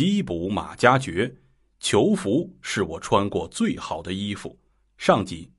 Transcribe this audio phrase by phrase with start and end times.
[0.00, 1.30] 缉捕马加爵，
[1.78, 4.58] 囚服是我穿过最好的衣服。
[4.96, 5.50] 上集，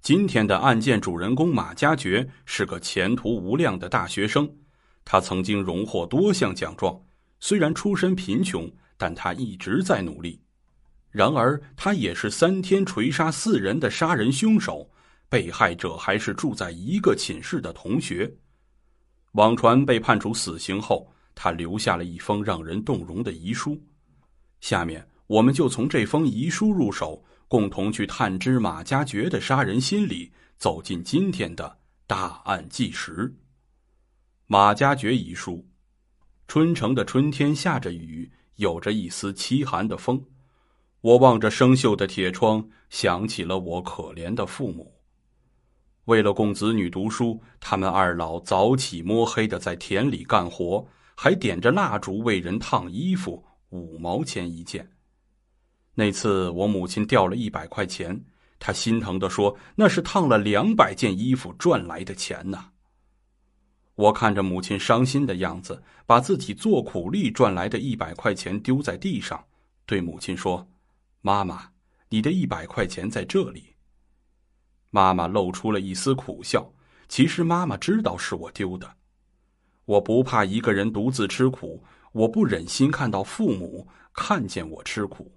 [0.00, 4.48] 今天的案件主人公马加爵是个前途无量的大学生，
[5.04, 6.96] 他曾经荣获多项奖状。
[7.40, 10.40] 虽然出身贫穷，但他一直在努力。
[11.10, 14.88] 然而，他也是三天锤杀四人的杀人凶手，
[15.28, 18.32] 被害者还是住在一个寝室的同学。
[19.32, 23.80] 网传被判处死刑后，他留下了一封让人动容的遗书。
[24.60, 33.34] 下面，我们就从这封遗书入手，共同去探知马加爵的杀人心理，走进今天的大案纪实。
[34.46, 35.66] 马加爵遗书：
[36.46, 40.24] 春城的春天下着雨，有着一丝凄寒的风。
[41.00, 44.94] 我望着生锈的铁窗，想起了我可怜的父母。
[46.06, 54.90] 为了供子女读书，他们二老早起摸黑的在田里干活，还点着蜡烛为人烫衣服，五毛钱一件。
[55.94, 58.24] 那次我母亲掉了一百块钱，
[58.58, 62.70] 她心疼的说：“那是烫了两百件衣服赚来的钱呐。”
[63.94, 69.44] 我看着母亲伤心的样子，把自己做苦力赚来的一百块钱丢在地上，
[69.86, 70.66] 对母亲说
[71.22, 71.70] ：“妈妈，
[72.08, 73.74] 你的一百块钱在这里。”
[74.90, 76.70] 妈妈露出了一丝苦笑。
[77.06, 78.96] 其实妈妈知道是我丢的。
[79.84, 81.82] 我不怕一个人独自吃苦，
[82.12, 85.30] 我不忍心看到父母看见我吃苦。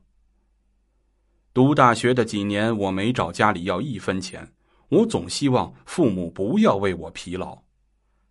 [1.53, 4.53] 读大学的几年，我没找家里要一分钱。
[4.89, 7.61] 我总希望父母不要为我疲劳，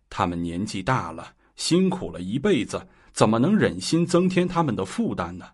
[0.09, 5.45] 他们年纪大了，辛苦了一辈子，怎么能忍心增添他们的负担呢？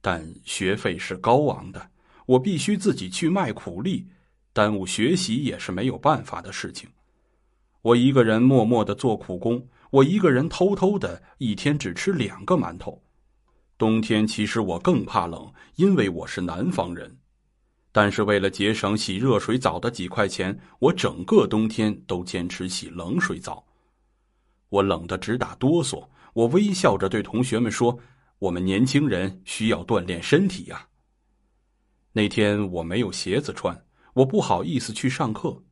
[0.00, 1.90] 但学费是高昂的，
[2.26, 4.06] 我必须自己去卖苦力。
[4.52, 6.88] 耽误学习也是没有办法的事情。
[7.86, 13.00] 我一个人默默的做苦工，我一个人偷偷的一天只吃两个馒头。
[13.78, 17.16] 冬天其实我更怕冷，因为我是南方人。
[17.92, 23.64] 但是为了节省洗热水澡的几块钱，我整个冬天都坚持洗冷水澡。
[24.68, 27.96] 我冷得直打哆嗦，我微笑着对同学们说
[28.40, 30.88] ：“我们年轻人需要锻炼身体呀。”
[32.12, 33.80] 那天我没有鞋子穿。
[34.14, 35.62] 我不好意思去上课，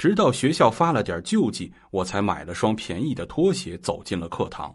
[0.00, 4.74] 直到学校发了点救济，我才买了双便宜的拖鞋走进了课堂。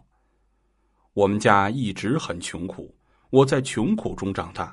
[1.14, 2.94] 我们家一直很穷苦，
[3.30, 4.72] 我在穷苦中长大，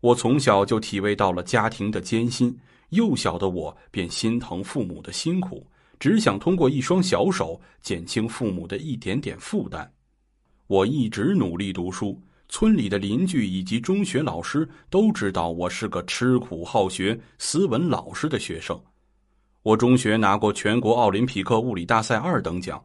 [0.00, 2.58] 我从小就体味到了家庭的艰辛。
[2.88, 5.64] 幼小的我便心疼父母的辛苦，
[6.00, 9.88] 只想通过一双小手减轻父母的一点点负担。
[10.66, 12.20] 我一直努力读书。
[12.48, 18.80] 村里的邻居以及中学老师都知道我是个吃苦好学、斯文老实的学生。
[19.66, 22.80] 我中学拿过全国奥林匹克物理大赛二等奖。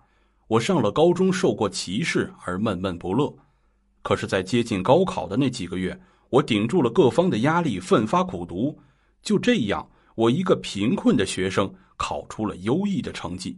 [0.47, 3.31] 我上了高中受过歧视而闷闷不乐，
[4.01, 5.95] 可是，在接近高考的那几个月，
[6.31, 8.75] 我顶住了各方的压力，奋发苦读。
[9.21, 13.55] 就这样，我一个贫困的学生考出了优异的成绩。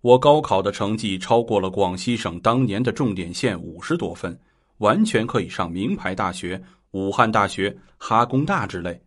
[0.00, 4.34] 我高考的成绩超过了广西省当年的重点线五十多分。
[4.78, 6.58] 完全可以上名牌大学，
[6.92, 8.98] 武汉大学、哈工大之类，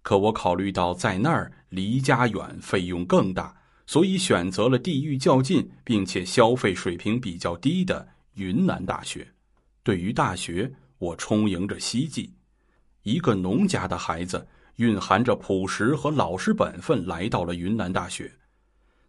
[0.00, 3.56] 可我考虑到在那儿离家远，费用更大，
[3.86, 9.26] 所以选择了地域较近并且消费水平比较低的云南大学。
[9.82, 12.30] 对于大学，我充盈着希冀。
[13.04, 14.46] 一个农家的孩子，
[14.76, 18.30] 蕴含着朴实和老实本分，来到了云南大学。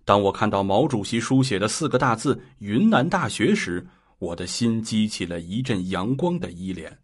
[0.05, 3.85] 当我看到毛主席书写的四个大字“云南大学”时，
[4.19, 6.97] 我的心激起了一阵阳光的依恋，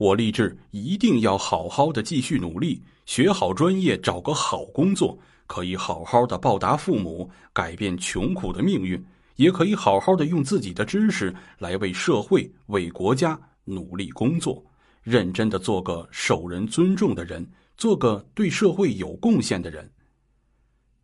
[0.00, 9.04] 我立志一定要好好的继续努力，学好专业，找个好工作，可以好好的报答父母，改变穷苦的命运，
[9.36, 14.64] 也可以好好的用自己的知识来为社会、为国家努力工作，
[15.02, 17.46] 认真的做个受人尊重的人，
[17.76, 19.86] 做个对社会有贡献的人。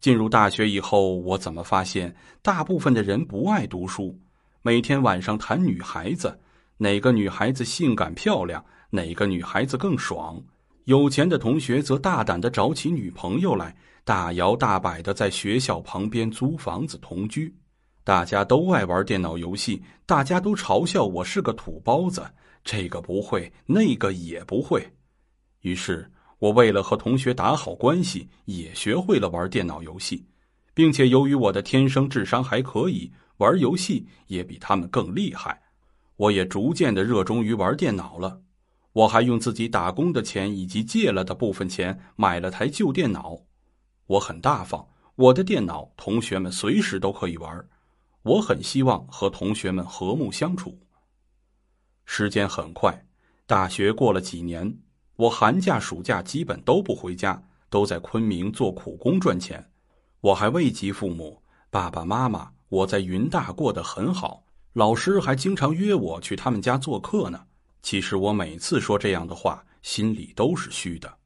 [0.01, 4.19] 进入大学以后，我怎么发现大部分的人不爱读书？
[4.63, 6.41] 每天晚上谈女孩子，
[6.79, 8.65] 哪个女孩子性感漂亮，
[8.97, 10.43] 哪个女孩子更爽。
[10.85, 17.55] 有钱的同学则大胆的找起女朋友来，大摇大摆的在学校旁边租房子同居。
[18.03, 22.25] 大家都爱玩电脑游戏，大家都嘲笑我是个土包子，
[22.65, 24.85] 这个不会，那个也不会。
[25.61, 30.25] 于是我为了和同学打好关系，也学会了玩电脑游戏，
[30.73, 33.13] 并且由于我的天生智商还可以。
[33.39, 35.61] 玩游戏也比他们更厉害，
[36.17, 38.41] 我也逐渐的热衷于玩电脑了。
[38.97, 43.39] 我还用自己打工的钱以及借了的部分钱买了台旧电脑。
[44.07, 47.69] 我很大方，我的电脑同学们随时都可以玩。
[48.23, 50.79] 我很希望和同学们和睦相处。
[52.07, 53.07] 时间很快，
[53.47, 54.79] 大学过了几年，
[55.17, 59.71] 我寒假、暑假基本都不回家，都在昆明做苦工赚钱。
[60.23, 67.45] 我还未及父母，爸爸妈妈，我在云大过得很好，老师还经常约我去他们家做客呢。
[67.87, 71.19] 其实我每次说这样的话，心里都是虚的。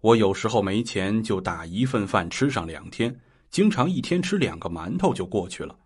[0.00, 3.20] 我有时候没钱，就打一份饭吃上两天，
[3.50, 5.76] 经常一天吃两个馒头就过去了。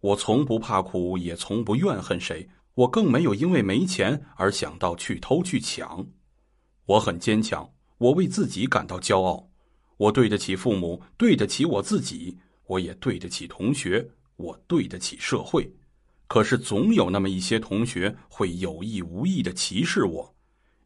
[0.00, 2.46] 我从不怕苦，也从不怨恨谁。
[2.74, 6.06] 我更没有因为没钱而想到去偷去抢。
[6.84, 9.48] 我很坚强，我为自己感到骄傲。
[9.96, 12.36] 我对得起父母，对得起我自己，
[12.66, 14.06] 我也对得起同学，
[14.36, 15.74] 我对得起社会。
[16.32, 20.34] 可是总有那么一些同学会有意无意的歧视我，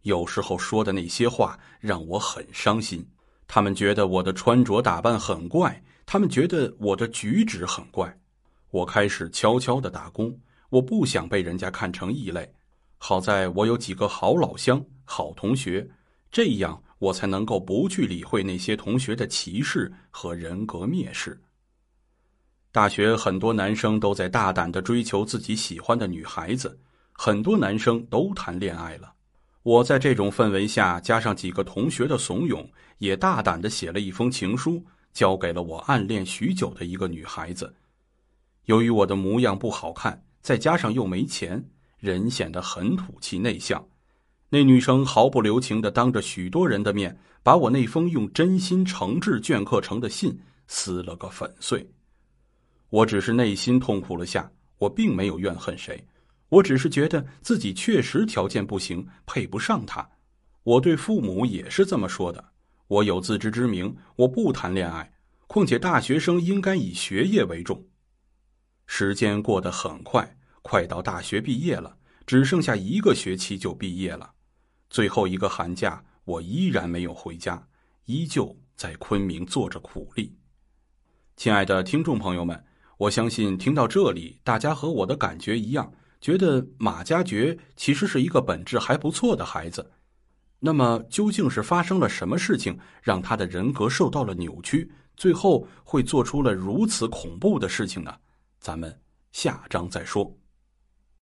[0.03, 3.09] 有时候说的那些话让我很伤心。
[3.47, 8.13] 他们觉得我的穿着打扮很怪，他们觉得我的举止很怪。
[8.73, 10.37] 我开始悄悄的打工。
[10.69, 12.53] 我不想被人家看成异类，
[12.99, 15.89] 好在我有几个好老乡、好同学，
[16.29, 21.41] 这样我才能够不去理会那些同学的歧视和人格蔑视。
[22.77, 26.79] 大学很多男生都在大胆的追求自己喜欢的女孩子，
[27.11, 29.15] 很多男生都谈恋爱了。
[29.63, 32.69] 我在这种氛围下，加上几个同学的怂恿，
[32.99, 34.85] 也大胆的写了一封情书，
[35.15, 37.75] 交给了我暗恋许久的一个女孩子。
[38.67, 40.23] 由于我的模样不好看。
[40.43, 41.65] 再加上又没钱，
[41.99, 43.83] 人显得很土气内向。
[44.51, 51.91] 那女生毫不留情的当着许多人的面，把我那封用真心诚挚镌刻成的信撕了个粉碎。
[52.89, 56.07] 我只是内心痛苦了下，我并没有怨恨谁，
[56.49, 60.09] 我只是觉得自己确实条件不行，配不上他。
[60.63, 62.53] 我对父母也是这么说的。
[62.89, 65.13] 我有自知之明，我不谈恋爱，
[65.49, 67.85] 况且大学生应该以学业为重。
[68.87, 71.97] 时间过得很快，快到大学毕业了，
[72.27, 74.33] 只剩下一个学期就毕业了。
[74.89, 77.67] 最后一个寒假，我依然没有回家，
[78.05, 80.37] 依旧在昆明做着苦力。
[81.37, 82.65] 亲爱的听众朋友们，
[82.99, 89.91] 我相信听到这里，大家和我的感觉一样，觉得马加爵其实是一个本质还不错的孩子。
[90.59, 98.15] 那么，究竟是发生了什么事情，让他的人格受到了扭曲，最后会做出了如此恐怖的事情呢？
[98.59, 98.99] 咱们
[99.33, 100.35] 下章再说。